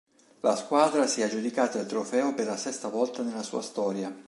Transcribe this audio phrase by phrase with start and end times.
[0.39, 4.11] La squadra si è aggiudicata il trofeo per la sesta volta nella sua storia.